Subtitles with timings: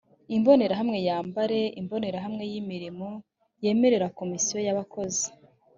[0.35, 3.07] imbonerahamwe ya mbare imbonerahamwe y’imirimo
[3.63, 5.25] yemerera komisiyo y’abakozi